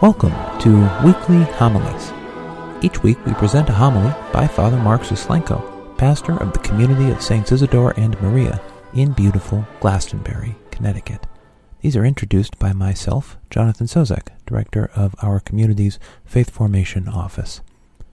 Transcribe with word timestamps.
Welcome 0.00 0.30
to 0.60 0.78
Weekly 1.04 1.42
Homilies. 1.54 2.12
Each 2.84 3.02
week 3.02 3.18
we 3.26 3.34
present 3.34 3.68
a 3.68 3.72
homily 3.72 4.14
by 4.32 4.46
Father 4.46 4.76
Mark 4.76 5.02
Suslenko, 5.02 5.98
pastor 5.98 6.40
of 6.40 6.52
the 6.52 6.60
community 6.60 7.10
of 7.10 7.20
Saints 7.20 7.50
Isidore 7.50 7.98
and 7.98 8.14
Maria 8.22 8.60
in 8.94 9.10
beautiful 9.10 9.66
Glastonbury, 9.80 10.54
Connecticut. 10.70 11.26
These 11.80 11.96
are 11.96 12.04
introduced 12.04 12.60
by 12.60 12.72
myself, 12.72 13.38
Jonathan 13.50 13.88
Sozek, 13.88 14.28
director 14.46 14.88
of 14.94 15.16
our 15.20 15.40
community's 15.40 15.98
Faith 16.24 16.50
Formation 16.50 17.08
Office. 17.08 17.60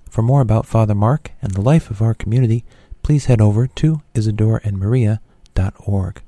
For 0.10 0.24
more 0.24 0.42
about 0.42 0.66
Father 0.66 0.96
Mark 0.96 1.34
and 1.40 1.52
the 1.52 1.62
life 1.62 1.92
of 1.92 2.02
our 2.02 2.16
community, 2.16 2.66
please 3.04 3.26
head 3.26 3.42
over 3.42 3.68
to 3.68 4.02
isidoreandmaria.org. 4.16 6.22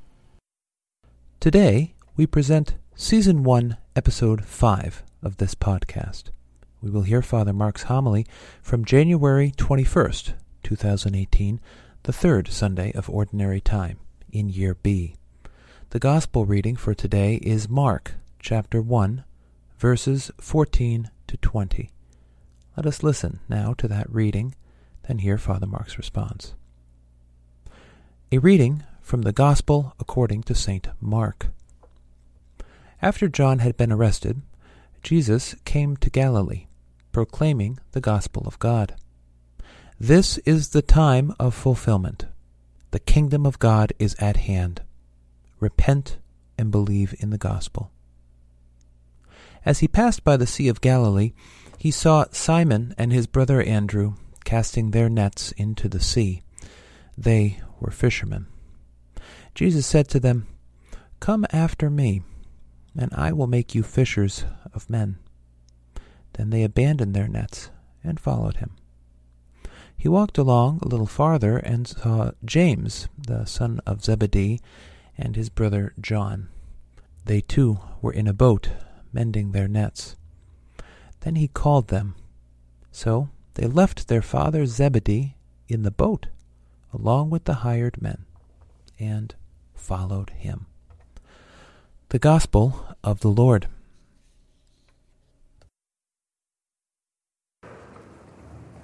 Today, 1.40 1.96
we 2.16 2.28
present 2.28 2.76
Season 2.96 3.44
1, 3.44 3.78
Episode 3.96 4.46
5 4.46 5.04
of 5.22 5.38
this 5.38 5.56
podcast. 5.56 6.26
We 6.82 6.90
will 6.90 7.04
hear 7.04 7.22
Father 7.22 7.54
Mark's 7.54 7.84
homily 7.84 8.26
from 8.62 8.86
January 8.86 9.52
21st, 9.58 10.34
2018, 10.64 11.60
the 12.04 12.14
third 12.14 12.48
Sunday 12.50 12.92
of 12.94 13.10
Ordinary 13.10 13.60
Time 13.60 14.00
in 14.32 14.50
Year 14.50 14.76
B. 14.76 15.16
The 15.90 16.00
Gospel 16.00 16.46
reading 16.46 16.76
for 16.76 16.94
today 16.94 17.36
is 17.36 17.68
Mark 17.68 18.14
chapter 18.40 18.82
1, 18.82 19.24
verses 19.78 20.32
14 20.40 21.10
to 21.28 21.38
20. 21.38 21.90
Let 22.76 22.86
us 22.86 23.04
listen 23.04 23.40
now 23.50 23.74
to 23.74 23.88
that 23.88 24.10
reading, 24.10 24.54
then 25.08 25.20
hear 25.20 25.38
Father 25.38 25.66
Mark's 25.66 25.98
response. 25.98 26.54
A 28.32 28.38
reading 28.38 28.84
from 29.02 29.22
the 29.22 29.32
Gospel 29.32 29.94
according 30.00 30.44
to 30.44 30.54
St. 30.54 30.90
Mark. 31.00 31.48
After 33.02 33.28
John 33.30 33.60
had 33.60 33.78
been 33.78 33.92
arrested, 33.92 34.42
Jesus 35.08 35.56
came 35.64 35.96
to 35.96 36.10
Galilee, 36.10 36.68
proclaiming 37.14 37.80
the 37.94 38.02
gospel 38.02 38.44
of 38.46 38.60
God. 38.60 38.96
This 39.98 40.38
is 40.40 40.72
the 40.72 40.82
time 40.82 41.34
of 41.40 41.56
fulfillment. 41.56 42.26
The 42.92 43.00
kingdom 43.00 43.46
of 43.46 43.58
God 43.58 43.94
is 44.00 44.18
at 44.20 44.36
hand. 44.36 44.82
Repent 45.62 46.18
and 46.58 46.72
believe 46.72 47.16
in 47.20 47.30
the 47.30 47.38
gospel. 47.38 47.90
As 49.64 49.80
he 49.80 49.88
passed 49.88 50.26
by 50.26 50.36
the 50.36 50.46
Sea 50.46 50.68
of 50.68 50.82
Galilee, 50.82 51.32
he 51.78 51.90
saw 51.90 52.26
Simon 52.32 52.94
and 52.98 53.14
his 53.14 53.28
brother 53.28 53.62
Andrew 53.62 54.16
casting 54.44 54.92
their 54.92 55.08
nets 55.08 55.54
into 55.54 55.88
the 55.88 56.02
sea. 56.02 56.42
They 57.18 57.62
were 57.80 57.92
fishermen. 57.92 58.48
Jesus 59.56 59.88
said 59.88 60.10
to 60.10 60.20
them, 60.20 60.48
Come 61.22 61.46
after 61.54 61.90
me 61.90 62.24
and 62.98 63.14
I 63.14 63.32
will 63.32 63.48
make 63.48 63.76
you 63.76 63.84
fishers 63.84 64.46
of 64.74 64.90
men. 64.90 65.18
Then 66.34 66.50
they 66.50 66.64
abandoned 66.64 67.16
their 67.16 67.28
nets 67.28 67.70
and 68.04 68.20
followed 68.20 68.58
him. 68.58 68.72
He 69.96 70.08
walked 70.08 70.38
along 70.38 70.80
a 70.82 70.88
little 70.88 71.08
farther 71.08 71.58
and 71.58 71.88
saw 71.88 72.32
James, 72.46 73.08
the 73.18 73.46
son 73.46 73.80
of 73.86 74.04
Zebedee, 74.04 74.60
and 75.18 75.36
his 75.36 75.50
brother 75.50 75.94
John. 76.00 76.50
They 77.26 77.42
too 77.42 77.80
were 78.02 78.14
in 78.14 78.28
a 78.28 78.34
boat, 78.34 78.70
mending 79.12 79.52
their 79.52 79.68
nets. 79.68 80.16
Then 81.22 81.36
he 81.36 81.48
called 81.48 81.88
them. 81.88 82.16
So 82.92 83.30
they 83.56 83.68
left 83.68 84.08
their 84.08 84.22
father 84.22 84.66
Zebedee 84.66 85.36
in 85.68 85.82
the 85.82 85.92
boat, 85.92 86.28
along 86.94 87.32
with 87.32 87.46
the 87.46 87.56
hired 87.56 88.02
men, 88.02 88.26
and 89.00 89.34
followed 89.74 90.30
him. 90.30 90.68
The 92.10 92.20
Gospel 92.20 92.87
of 93.04 93.20
the 93.22 93.30
Lord. 93.30 93.68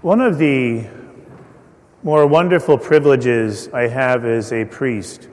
One 0.02 0.20
of 0.20 0.38
the 0.38 0.88
more 2.04 2.28
wonderful 2.28 2.78
privileges 2.78 3.70
I 3.70 3.88
have 3.88 4.26
as 4.26 4.52
a 4.52 4.66
priest 4.66 5.30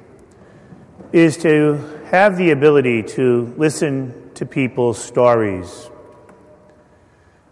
is 1.12 1.36
to 1.38 1.74
have 2.10 2.36
the 2.36 2.52
ability 2.52 3.02
to 3.02 3.52
listen 3.56 4.30
to 4.34 4.46
people's 4.46 5.02
stories. 5.02 5.90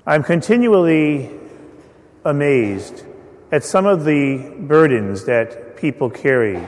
I'm 0.07 0.23
continually 0.23 1.31
amazed 2.25 3.05
at 3.51 3.65
some 3.65 3.87
of 3.87 4.05
the 4.05 4.55
burdens 4.61 5.25
that 5.25 5.77
people 5.77 6.11
carry, 6.11 6.65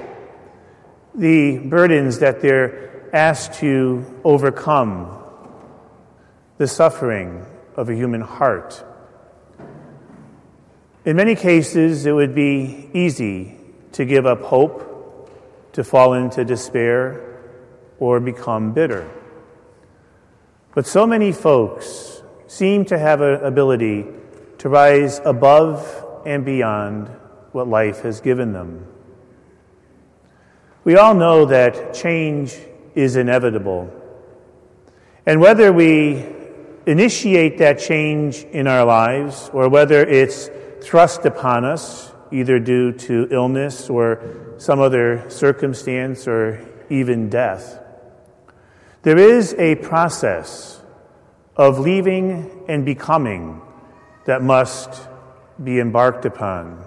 the 1.15 1.59
burdens 1.59 2.19
that 2.19 2.41
they're 2.41 3.00
asked 3.13 3.55
to 3.55 4.05
overcome 4.25 5.19
the 6.59 6.67
suffering 6.67 7.45
of 7.77 7.89
a 7.89 7.95
human 7.95 8.21
heart. 8.21 8.85
In 11.05 11.17
many 11.17 11.35
cases, 11.35 12.07
it 12.07 12.13
would 12.13 12.35
be 12.35 12.91
easy 12.93 13.57
to 13.93 14.05
give 14.05 14.27
up 14.27 14.43
hope, 14.43 14.87
to 15.73 15.83
fall 15.83 16.13
into 16.13 16.45
despair, 16.45 17.39
or 17.99 18.21
become 18.21 18.73
bitter. 18.73 19.09
But 20.75 20.87
so 20.87 21.07
many 21.07 21.33
folks 21.33 22.23
seem 22.47 22.85
to 22.87 22.99
have 22.99 23.21
an 23.23 23.45
ability 23.45 24.07
to 24.59 24.69
rise 24.69 25.21
above 25.25 26.05
and 26.27 26.45
beyond 26.45 27.09
what 27.53 27.67
life 27.67 28.03
has 28.03 28.21
given 28.21 28.53
them. 28.53 28.87
We 30.85 30.97
all 30.97 31.15
know 31.15 31.47
that 31.47 31.95
change 31.95 32.57
is 32.95 33.17
inevitable. 33.17 33.91
And 35.27 35.41
whether 35.41 35.73
we 35.73 36.27
initiate 36.87 37.59
that 37.59 37.79
change 37.79 38.45
in 38.45 38.67
our 38.67 38.85
lives 38.85 39.51
or 39.53 39.69
whether 39.69 40.05
it's 40.05 40.51
thrust 40.81 41.25
upon 41.25 41.65
us, 41.65 42.13
either 42.33 42.59
due 42.59 42.93
to 42.93 43.29
illness 43.31 43.91
or 43.91 44.55
some 44.59 44.81
other 44.81 45.29
circumstance 45.29 46.27
or 46.27 46.67
even 46.89 47.29
death, 47.29 47.79
there 49.03 49.19
is 49.19 49.55
a 49.55 49.77
process 49.77 50.83
of 51.57 51.79
leaving 51.79 52.65
and 52.69 52.85
becoming 52.85 53.61
that 54.25 54.43
must 54.43 55.09
be 55.63 55.79
embarked 55.81 56.25
upon. 56.25 56.85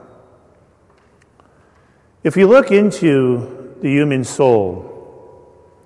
If 2.23 2.35
we 2.35 2.45
look 2.45 2.71
into 2.71 3.75
the 3.81 3.89
human 3.89 4.23
soul, 4.23 4.92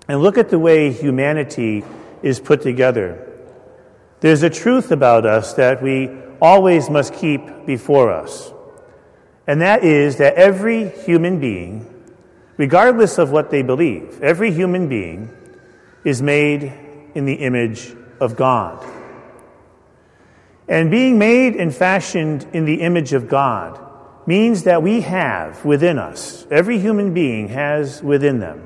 and 0.08 0.22
look 0.22 0.38
at 0.38 0.50
the 0.50 0.60
way 0.60 0.92
humanity 0.92 1.84
is 2.22 2.40
put 2.40 2.62
together. 2.62 3.24
There's 4.20 4.44
a 4.44 4.50
truth 4.50 4.92
about 4.92 5.26
us 5.26 5.54
that 5.54 5.84
we 5.84 6.10
always 6.42 6.90
must 6.90 7.14
keep 7.14 7.66
before 7.66 8.12
us. 8.12 8.52
And 9.46 9.62
that 9.62 9.84
is 9.84 10.18
that 10.18 10.36
every 10.36 10.90
human 10.90 11.40
being, 11.40 11.86
regardless 12.58 13.18
of 13.18 13.32
what 13.32 13.50
they 13.50 13.62
believe, 13.62 14.22
every 14.22 14.52
human 14.52 14.90
being 14.90 15.30
is 16.04 16.22
made 16.22 16.74
in 17.16 17.26
the 17.26 17.36
image 17.36 17.96
of 18.20 18.36
God. 18.36 18.86
And 20.68 20.92
being 20.92 21.18
made 21.18 21.56
and 21.56 21.74
fashioned 21.74 22.46
in 22.52 22.66
the 22.66 22.82
image 22.82 23.14
of 23.14 23.30
God 23.30 23.80
means 24.28 24.64
that 24.64 24.84
we 24.84 25.02
have 25.02 25.64
within 25.64 25.98
us, 25.98 26.46
every 26.52 26.80
human 26.80 27.14
being 27.14 27.48
has 27.48 28.04
within 28.04 28.40
them, 28.40 28.62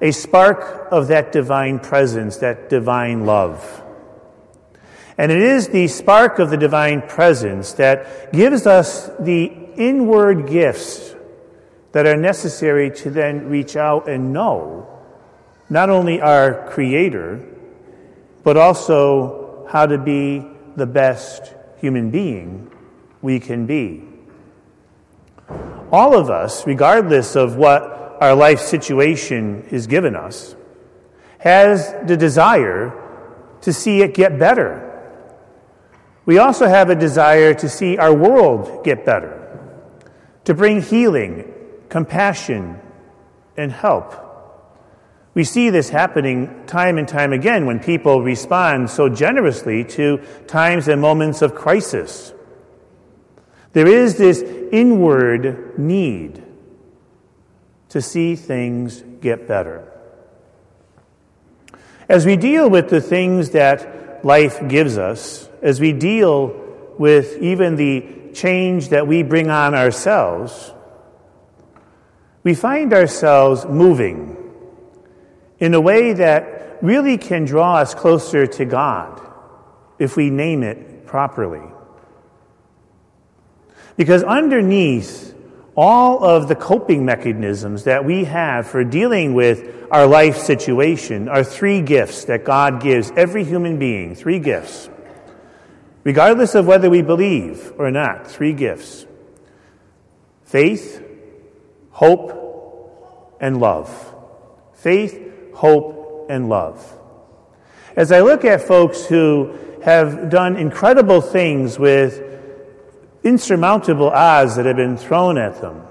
a 0.00 0.12
spark 0.12 0.88
of 0.90 1.08
that 1.08 1.32
divine 1.32 1.78
presence, 1.78 2.38
that 2.38 2.70
divine 2.70 3.26
love. 3.26 3.82
And 5.18 5.30
it 5.30 5.42
is 5.42 5.68
the 5.68 5.86
spark 5.88 6.38
of 6.38 6.48
the 6.48 6.56
divine 6.56 7.02
presence 7.02 7.74
that 7.74 8.32
gives 8.32 8.66
us 8.66 9.10
the 9.18 9.52
inward 9.76 10.48
gifts 10.48 11.14
that 11.92 12.06
are 12.06 12.16
necessary 12.16 12.90
to 12.90 13.10
then 13.10 13.48
reach 13.48 13.76
out 13.76 14.08
and 14.08 14.32
know 14.32 14.86
not 15.68 15.90
only 15.90 16.20
our 16.20 16.68
Creator, 16.70 17.46
but 18.42 18.56
also 18.56 19.66
how 19.70 19.86
to 19.86 19.98
be 19.98 20.44
the 20.76 20.86
best 20.86 21.54
human 21.80 22.10
being 22.10 22.70
we 23.22 23.38
can 23.38 23.66
be. 23.66 24.02
All 25.92 26.16
of 26.16 26.30
us, 26.30 26.66
regardless 26.66 27.36
of 27.36 27.56
what 27.56 27.99
our 28.20 28.34
life 28.34 28.60
situation 28.60 29.66
is 29.70 29.86
given 29.86 30.14
us, 30.14 30.54
has 31.38 31.94
the 32.06 32.16
desire 32.16 32.92
to 33.62 33.72
see 33.72 34.02
it 34.02 34.14
get 34.14 34.38
better. 34.38 34.86
We 36.26 36.38
also 36.38 36.68
have 36.68 36.90
a 36.90 36.94
desire 36.94 37.54
to 37.54 37.68
see 37.68 37.96
our 37.96 38.14
world 38.14 38.84
get 38.84 39.06
better, 39.06 39.58
to 40.44 40.54
bring 40.54 40.82
healing, 40.82 41.50
compassion, 41.88 42.78
and 43.56 43.72
help. 43.72 44.26
We 45.32 45.44
see 45.44 45.70
this 45.70 45.88
happening 45.88 46.66
time 46.66 46.98
and 46.98 47.08
time 47.08 47.32
again 47.32 47.64
when 47.64 47.80
people 47.80 48.20
respond 48.20 48.90
so 48.90 49.08
generously 49.08 49.84
to 49.84 50.18
times 50.46 50.88
and 50.88 51.00
moments 51.00 51.40
of 51.40 51.54
crisis. 51.54 52.34
There 53.72 53.86
is 53.86 54.18
this 54.18 54.42
inward 54.42 55.78
need 55.78 56.44
to 57.90 58.00
see 58.00 58.36
things 58.36 59.02
get 59.20 59.46
better. 59.46 59.86
As 62.08 62.26
we 62.26 62.36
deal 62.36 62.68
with 62.68 62.88
the 62.88 63.00
things 63.00 63.50
that 63.50 64.24
life 64.24 64.66
gives 64.68 64.98
us, 64.98 65.48
as 65.62 65.80
we 65.80 65.92
deal 65.92 66.48
with 66.98 67.36
even 67.38 67.76
the 67.76 68.32
change 68.32 68.88
that 68.88 69.06
we 69.06 69.22
bring 69.22 69.50
on 69.50 69.74
ourselves, 69.74 70.72
we 72.42 72.54
find 72.54 72.92
ourselves 72.92 73.66
moving 73.66 74.36
in 75.58 75.74
a 75.74 75.80
way 75.80 76.12
that 76.14 76.82
really 76.82 77.18
can 77.18 77.44
draw 77.44 77.76
us 77.76 77.94
closer 77.94 78.46
to 78.46 78.64
God 78.64 79.20
if 79.98 80.16
we 80.16 80.30
name 80.30 80.62
it 80.62 81.06
properly. 81.06 81.62
Because 83.96 84.22
underneath 84.22 85.34
all 85.76 86.24
of 86.24 86.48
the 86.48 86.54
coping 86.54 87.04
mechanisms 87.04 87.84
that 87.84 88.04
we 88.04 88.24
have 88.24 88.66
for 88.66 88.84
dealing 88.84 89.34
with 89.34 89.86
our 89.90 90.06
life 90.06 90.36
situation 90.36 91.28
are 91.28 91.44
three 91.44 91.80
gifts 91.80 92.24
that 92.24 92.44
God 92.44 92.82
gives 92.82 93.10
every 93.16 93.44
human 93.44 93.78
being. 93.78 94.14
Three 94.14 94.38
gifts. 94.38 94.88
Regardless 96.04 96.54
of 96.54 96.66
whether 96.66 96.88
we 96.88 97.02
believe 97.02 97.72
or 97.78 97.90
not, 97.90 98.26
three 98.26 98.52
gifts 98.52 99.06
faith, 100.44 101.04
hope, 101.90 103.36
and 103.40 103.60
love. 103.60 104.14
Faith, 104.74 105.20
hope, 105.54 106.26
and 106.28 106.48
love. 106.48 106.98
As 107.96 108.12
I 108.12 108.20
look 108.20 108.44
at 108.44 108.62
folks 108.62 109.04
who 109.04 109.54
have 109.82 110.30
done 110.30 110.56
incredible 110.56 111.20
things 111.20 111.78
with 111.78 112.29
insurmountable 113.22 114.10
odds 114.10 114.56
that 114.56 114.66
have 114.66 114.76
been 114.76 114.96
thrown 114.96 115.38
at 115.38 115.60
them, 115.60 115.82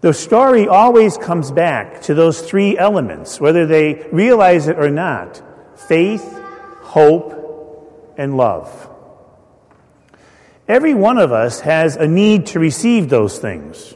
the 0.00 0.12
story 0.12 0.68
always 0.68 1.16
comes 1.16 1.50
back 1.50 2.02
to 2.02 2.14
those 2.14 2.42
three 2.42 2.76
elements, 2.76 3.40
whether 3.40 3.64
they 3.64 4.06
realize 4.12 4.68
it 4.68 4.78
or 4.78 4.90
not 4.90 5.42
faith, 5.88 6.38
hope, 6.82 8.14
and 8.18 8.36
love. 8.36 8.90
Every 10.68 10.94
one 10.94 11.18
of 11.18 11.32
us 11.32 11.60
has 11.60 11.96
a 11.96 12.06
need 12.06 12.46
to 12.48 12.58
receive 12.58 13.08
those 13.08 13.38
things. 13.38 13.94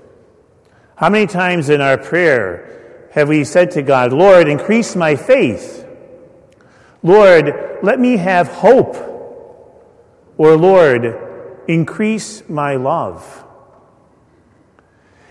How 0.97 1.11
many 1.11 1.27
times 1.27 1.69
in 1.69 1.81
our 1.81 1.99
prayer 1.99 3.09
have 3.12 3.29
we 3.29 3.45
said 3.45 3.73
to 3.73 3.83
God, 3.83 4.12
Lord, 4.12 4.49
increase 4.49 4.97
my 4.97 5.15
faith? 5.15 5.87
Lord, 7.03 7.79
let 7.83 8.00
me 8.00 8.17
have 8.17 8.49
hope. 8.49 8.97
Or 10.37 10.56
Lord, 10.56 11.27
increase 11.69 12.43
my 12.49 12.76
love. 12.76 13.44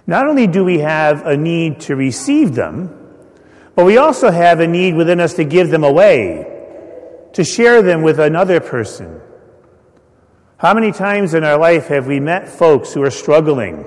Not 0.05 0.27
only 0.27 0.47
do 0.47 0.63
we 0.63 0.79
have 0.79 1.25
a 1.25 1.35
need 1.35 1.81
to 1.81 1.95
receive 1.95 2.55
them, 2.55 2.93
but 3.75 3.85
we 3.85 3.97
also 3.97 4.31
have 4.31 4.59
a 4.61 4.67
need 4.67 4.95
within 4.95 5.19
us 5.19 5.33
to 5.33 5.43
give 5.43 5.69
them 5.69 5.83
away, 5.83 6.47
to 7.33 7.43
share 7.43 7.81
them 7.81 8.03
with 8.03 8.19
another 8.19 8.59
person. 8.59 9.19
How 10.57 10.73
many 10.73 10.91
times 10.91 11.33
in 11.33 11.43
our 11.43 11.59
life 11.59 11.87
have 11.87 12.07
we 12.07 12.19
met 12.19 12.47
folks 12.47 12.93
who 12.93 13.03
are 13.03 13.11
struggling, 13.11 13.85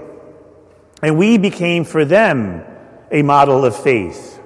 and 1.03 1.17
we 1.17 1.39
became 1.39 1.85
for 1.85 2.05
them 2.05 2.65
a 3.11 3.23
model 3.23 3.65
of 3.65 3.75
faith? 3.75 4.41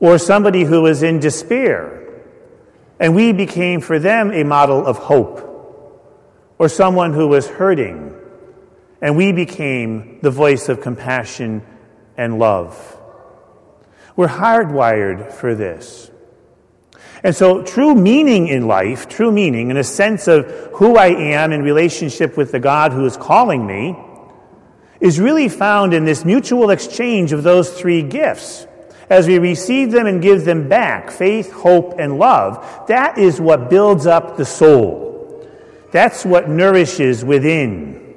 Or 0.00 0.18
somebody 0.18 0.64
who 0.64 0.82
was 0.82 1.02
in 1.02 1.20
despair, 1.20 2.22
and 2.98 3.14
we 3.14 3.32
became 3.32 3.80
for 3.80 3.98
them 3.98 4.32
a 4.32 4.42
model 4.42 4.84
of 4.84 4.98
hope? 4.98 5.55
Or 6.58 6.68
someone 6.68 7.12
who 7.12 7.28
was 7.28 7.46
hurting, 7.46 8.14
and 9.02 9.16
we 9.16 9.32
became 9.32 10.20
the 10.22 10.30
voice 10.30 10.68
of 10.68 10.80
compassion 10.80 11.62
and 12.16 12.38
love. 12.38 12.96
We're 14.16 14.28
hardwired 14.28 15.32
for 15.32 15.54
this. 15.54 16.10
And 17.22 17.34
so, 17.34 17.62
true 17.62 17.94
meaning 17.94 18.48
in 18.48 18.66
life, 18.66 19.08
true 19.08 19.30
meaning, 19.30 19.70
in 19.70 19.76
a 19.76 19.84
sense 19.84 20.28
of 20.28 20.46
who 20.74 20.96
I 20.96 21.08
am 21.08 21.52
in 21.52 21.62
relationship 21.62 22.36
with 22.36 22.52
the 22.52 22.60
God 22.60 22.92
who 22.92 23.04
is 23.04 23.16
calling 23.16 23.66
me, 23.66 23.96
is 25.00 25.20
really 25.20 25.48
found 25.48 25.92
in 25.92 26.04
this 26.04 26.24
mutual 26.24 26.70
exchange 26.70 27.32
of 27.32 27.42
those 27.42 27.70
three 27.78 28.02
gifts. 28.02 28.66
As 29.08 29.26
we 29.26 29.38
receive 29.38 29.92
them 29.92 30.06
and 30.06 30.20
give 30.20 30.44
them 30.44 30.68
back 30.68 31.10
faith, 31.10 31.52
hope, 31.52 31.94
and 31.98 32.18
love 32.18 32.86
that 32.88 33.18
is 33.18 33.40
what 33.40 33.70
builds 33.70 34.06
up 34.06 34.36
the 34.36 34.44
soul. 34.44 35.15
That's 35.96 36.26
what 36.26 36.46
nourishes 36.46 37.24
within. 37.24 38.16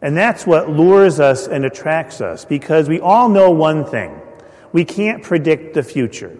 And 0.00 0.16
that's 0.16 0.44
what 0.44 0.68
lures 0.68 1.20
us 1.20 1.46
and 1.46 1.64
attracts 1.64 2.20
us 2.20 2.44
because 2.44 2.88
we 2.88 2.98
all 2.98 3.28
know 3.28 3.52
one 3.52 3.84
thing 3.84 4.20
we 4.72 4.84
can't 4.84 5.22
predict 5.22 5.74
the 5.74 5.84
future. 5.84 6.36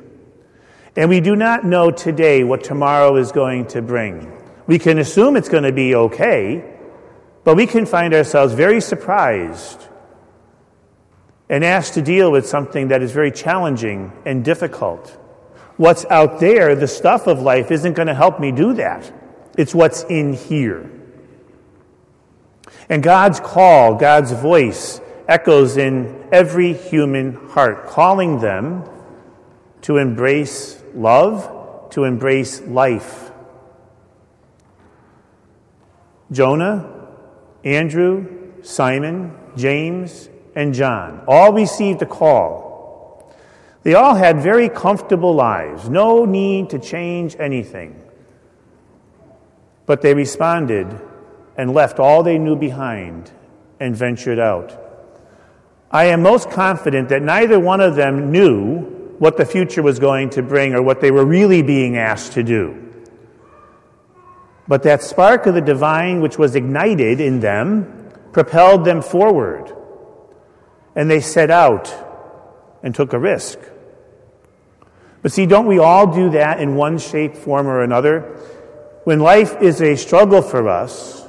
And 0.97 1.09
we 1.09 1.21
do 1.21 1.37
not 1.37 1.65
know 1.65 1.93
today 1.93 2.43
what 2.43 2.65
tomorrow 2.65 3.15
is 3.19 3.31
going 3.31 3.69
to 3.69 3.83
bring. 3.83 4.37
We 4.67 4.81
can 4.81 4.99
assume 4.99 5.37
it's 5.37 5.49
going 5.49 5.63
to 5.63 5.71
be 5.71 5.95
okay, 5.95 6.77
but 7.45 7.55
we 7.55 7.69
can 7.69 7.87
find 7.87 8.13
ourselves 8.13 8.53
very 8.53 8.81
surprised 8.81 9.87
and 11.49 11.65
asked 11.65 11.95
to 11.95 12.03
deal 12.03 12.33
with 12.33 12.49
something 12.49 12.89
that 12.89 13.01
is 13.01 13.13
very 13.13 13.31
challenging 13.31 14.11
and 14.27 14.45
difficult. 14.45 15.09
What's 15.77 16.05
out 16.07 16.41
there, 16.41 16.75
the 16.75 16.89
stuff 16.89 17.29
of 17.29 17.41
life, 17.41 17.71
isn't 17.71 17.93
going 17.93 18.09
to 18.09 18.15
help 18.15 18.41
me 18.41 18.51
do 18.51 18.73
that. 18.73 19.22
It's 19.57 19.75
what's 19.75 20.05
in 20.05 20.33
here. 20.33 20.91
And 22.89 23.03
God's 23.03 23.41
call, 23.41 23.95
God's 23.95 24.33
voice, 24.33 25.01
echoes 25.29 25.77
in 25.77 26.29
every 26.33 26.73
human 26.73 27.35
heart, 27.49 27.87
calling 27.87 28.41
them 28.41 28.85
to 29.83 29.97
embrace 29.97 30.83
love, 30.95 31.91
to 31.91 32.05
embrace 32.05 32.61
life. 32.63 33.31
Jonah, 36.31 37.09
Andrew, 37.65 38.53
Simon, 38.63 39.37
James, 39.57 40.29
and 40.55 40.75
John 40.75 41.23
all 41.27 41.53
received 41.53 42.03
a 42.03 42.07
call. 42.07 43.35
They 43.83 43.95
all 43.95 44.15
had 44.15 44.41
very 44.41 44.69
comfortable 44.69 45.35
lives, 45.35 45.89
no 45.89 46.25
need 46.25 46.71
to 46.71 46.79
change 46.79 47.37
anything. 47.39 48.02
But 49.87 50.03
they 50.03 50.15
responded 50.15 50.87
and 51.57 51.75
left 51.75 51.99
all 51.99 52.23
they 52.23 52.39
knew 52.39 52.57
behind 52.57 53.31
and 53.81 53.97
ventured 53.97 54.39
out. 54.39 54.79
I 55.91 56.07
am 56.07 56.23
most 56.23 56.51
confident 56.51 57.11
that 57.11 57.23
neither 57.23 57.61
one 57.61 57.81
of 57.81 57.97
them 57.97 58.31
knew 58.33 58.81
what 59.19 59.37
the 59.37 59.45
future 59.45 59.83
was 59.83 59.99
going 59.99 60.31
to 60.31 60.43
bring 60.43 60.75
or 60.75 60.83
what 60.83 61.01
they 61.01 61.11
were 61.11 61.25
really 61.25 61.63
being 61.63 61.97
asked 61.97 62.33
to 62.33 62.43
do. 62.43 62.79
But 64.67 64.85
that 64.85 65.03
spark 65.03 65.47
of 65.47 65.55
the 65.55 65.61
divine 65.61 66.21
which 66.21 66.39
was 66.39 66.55
ignited 66.55 67.21
in 67.21 67.41
them 67.41 68.11
propelled 68.33 68.85
them 68.85 69.03
forward. 69.03 69.73
And 70.97 71.11
they 71.11 71.21
set 71.21 71.51
out 71.51 71.95
and 72.83 72.95
took 72.95 73.13
a 73.13 73.19
risk. 73.19 73.59
But 75.21 75.33
see, 75.33 75.47
don't 75.47 75.67
we 75.67 75.79
all 75.79 76.13
do 76.13 76.31
that 76.31 76.61
in 76.61 76.75
one 76.75 76.99
shape, 76.99 77.37
form, 77.37 77.67
or 77.67 77.83
another? 77.83 78.37
When 79.05 79.19
life 79.19 79.61
is 79.61 79.83
a 79.83 79.97
struggle 79.97 80.43
for 80.43 80.69
us, 80.69 81.27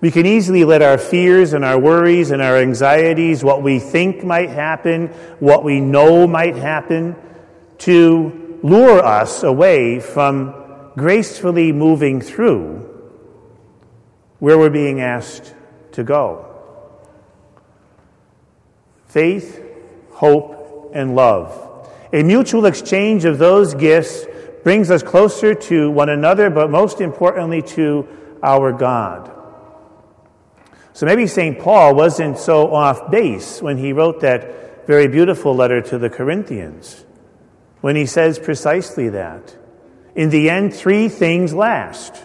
we 0.00 0.10
can 0.10 0.24
easily 0.24 0.64
let 0.64 0.80
our 0.80 0.96
fears 0.96 1.52
and 1.52 1.62
our 1.62 1.78
worries 1.78 2.30
and 2.30 2.40
our 2.40 2.56
anxieties, 2.56 3.44
what 3.44 3.62
we 3.62 3.78
think 3.78 4.24
might 4.24 4.48
happen, 4.48 5.08
what 5.40 5.62
we 5.62 5.78
know 5.78 6.26
might 6.26 6.56
happen, 6.56 7.16
to 7.78 8.58
lure 8.62 9.04
us 9.04 9.42
away 9.42 10.00
from 10.00 10.54
gracefully 10.96 11.70
moving 11.72 12.20
through 12.22 12.86
where 14.38 14.56
we're 14.56 14.70
being 14.70 15.02
asked 15.02 15.54
to 15.92 16.02
go. 16.02 16.46
Faith, 19.06 19.62
hope, 20.12 20.92
and 20.94 21.14
love. 21.14 21.66
A 22.12 22.22
mutual 22.22 22.64
exchange 22.64 23.26
of 23.26 23.38
those 23.38 23.74
gifts 23.74 24.24
brings 24.62 24.90
us 24.90 25.02
closer 25.02 25.54
to 25.54 25.90
one 25.90 26.08
another, 26.08 26.50
but 26.50 26.70
most 26.70 27.00
importantly 27.00 27.62
to 27.62 28.06
our 28.42 28.72
God. 28.72 29.30
So 30.92 31.06
maybe 31.06 31.26
St. 31.26 31.58
Paul 31.58 31.94
wasn't 31.94 32.38
so 32.38 32.74
off 32.74 33.10
base 33.10 33.62
when 33.62 33.78
he 33.78 33.92
wrote 33.92 34.20
that 34.20 34.86
very 34.86 35.06
beautiful 35.08 35.54
letter 35.54 35.80
to 35.80 35.98
the 35.98 36.10
Corinthians, 36.10 37.04
when 37.80 37.96
he 37.96 38.06
says 38.06 38.38
precisely 38.38 39.08
that. 39.10 39.56
In 40.14 40.30
the 40.30 40.50
end, 40.50 40.74
three 40.74 41.08
things 41.08 41.54
last. 41.54 42.22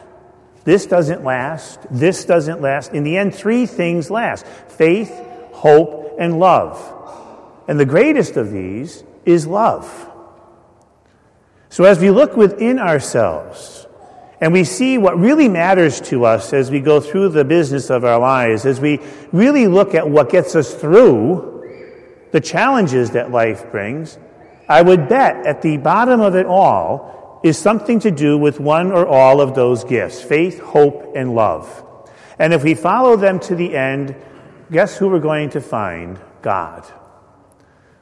This 0.63 0.87
doesn't 0.87 1.23
last. 1.23 1.79
This 1.91 2.25
doesn't 2.25 2.61
last. 2.61 2.91
In 2.93 3.03
the 3.03 3.17
end, 3.17 3.35
three 3.35 3.67
things 3.67 4.09
last 4.09 4.45
faith, 4.45 5.11
hope, 5.53 6.15
and 6.19 6.39
love. 6.39 6.93
And 7.67 7.79
the 7.79 7.85
greatest 7.85 8.35
of 8.35 8.51
these 8.51 9.03
is 9.25 9.45
love. 9.45 10.11
So 11.75 11.83
as 11.83 11.99
we 11.99 12.09
look 12.09 12.37
within 12.37 12.79
ourselves, 12.79 13.85
and 14.39 14.53
we 14.53 14.63
see 14.63 14.97
what 14.97 15.19
really 15.19 15.49
matters 15.49 15.99
to 16.03 16.23
us 16.23 16.53
as 16.53 16.71
we 16.71 16.79
go 16.79 17.01
through 17.01 17.27
the 17.27 17.43
business 17.43 17.89
of 17.89 18.05
our 18.05 18.17
lives, 18.17 18.65
as 18.65 18.79
we 18.79 19.01
really 19.33 19.67
look 19.67 19.93
at 19.93 20.09
what 20.09 20.29
gets 20.29 20.55
us 20.55 20.73
through 20.73 21.67
the 22.31 22.39
challenges 22.39 23.11
that 23.11 23.29
life 23.29 23.69
brings. 23.71 24.17
I 24.69 24.83
would 24.83 25.09
bet 25.09 25.45
at 25.45 25.61
the 25.63 25.75
bottom 25.75 26.21
of 26.21 26.37
it 26.37 26.45
all 26.45 27.41
is 27.43 27.57
something 27.57 27.99
to 27.99 28.09
do 28.09 28.37
with 28.37 28.61
one 28.61 28.93
or 28.93 29.05
all 29.05 29.41
of 29.41 29.53
those 29.53 29.83
gifts 29.83 30.21
faith, 30.21 30.61
hope, 30.61 31.11
and 31.13 31.35
love. 31.35 31.83
And 32.39 32.53
if 32.53 32.63
we 32.63 32.73
follow 32.75 33.17
them 33.17 33.37
to 33.41 33.55
the 33.55 33.75
end, 33.75 34.15
guess 34.71 34.95
who 34.95 35.09
we're 35.09 35.19
going 35.19 35.49
to 35.49 35.59
find? 35.59 36.21
God. 36.41 36.89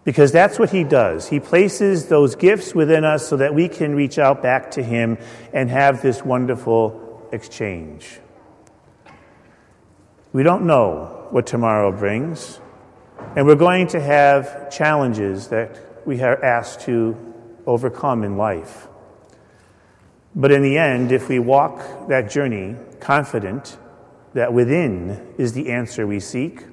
Because 0.03 0.31
that's 0.31 0.60
what 0.60 0.72
He 0.72 0.83
does. 0.83 1.29
He 1.29 1.39
places 1.39 2.07
those 2.07 2.36
gifts 2.36 2.75
within 2.75 3.05
us 3.05 3.27
so 3.27 3.38
that 3.38 3.53
we 3.53 3.69
can 3.69 3.95
reach 3.95 4.19
out 4.19 4.41
back 4.41 4.72
to 4.72 4.83
Him 4.83 5.17
and 5.53 5.69
have 5.69 6.01
this 6.01 6.24
wonderful 6.24 7.27
exchange. 7.31 8.19
We 10.33 10.43
don't 10.43 10.65
know 10.65 11.27
what 11.29 11.48
tomorrow 11.48 11.91
brings, 11.91 12.60
and 13.36 13.45
we're 13.45 13.55
going 13.55 13.88
to 13.88 14.01
have 14.01 14.72
challenges 14.72 15.48
that 15.50 15.79
we 16.05 16.22
are 16.22 16.43
asked 16.43 16.81
to 16.81 17.17
overcome 17.65 18.24
in 18.24 18.38
life. 18.38 18.88
But 20.36 20.51
in 20.51 20.63
the 20.63 20.77
end, 20.77 21.12
if 21.12 21.29
we 21.29 21.39
walk 21.39 22.10
that 22.10 22.29
journey 22.29 22.75
confident 23.00 23.77
that 24.33 24.51
within 24.51 25.33
is 25.38 25.53
the 25.53 25.69
answer 25.69 26.07
we 26.07 26.19
seek, 26.19 26.63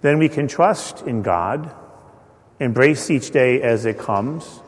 then 0.00 0.18
we 0.18 0.28
can 0.28 0.48
trust 0.48 1.02
in 1.02 1.22
God, 1.22 1.74
embrace 2.60 3.10
each 3.10 3.30
day 3.30 3.60
as 3.60 3.84
it 3.84 3.98
comes, 3.98 4.60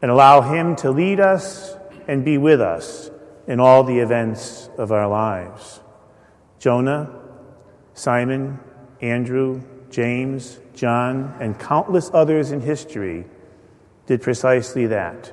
and 0.00 0.10
allow 0.10 0.40
Him 0.40 0.76
to 0.76 0.90
lead 0.90 1.20
us 1.20 1.76
and 2.06 2.24
be 2.24 2.38
with 2.38 2.60
us 2.60 3.10
in 3.46 3.60
all 3.60 3.84
the 3.84 3.98
events 3.98 4.70
of 4.78 4.92
our 4.92 5.08
lives. 5.08 5.80
Jonah, 6.58 7.10
Simon, 7.94 8.58
Andrew, 9.00 9.62
James, 9.90 10.58
John, 10.74 11.34
and 11.40 11.58
countless 11.58 12.10
others 12.12 12.52
in 12.52 12.60
history 12.60 13.24
did 14.06 14.22
precisely 14.22 14.86
that 14.86 15.32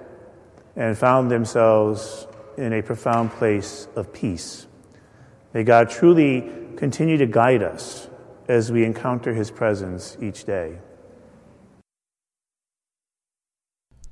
and 0.76 0.98
found 0.98 1.32
themselves 1.32 2.28
in 2.58 2.74
a 2.74 2.82
profound 2.82 3.32
place 3.32 3.88
of 3.96 4.12
peace. 4.14 4.68
May 5.54 5.64
God 5.64 5.90
truly 5.90 6.52
continue 6.76 7.18
to 7.18 7.26
guide 7.26 7.64
us 7.64 8.10
as 8.48 8.72
we 8.72 8.84
encounter 8.84 9.34
His 9.34 9.52
presence 9.52 10.18
each 10.22 10.44
day. 10.44 10.78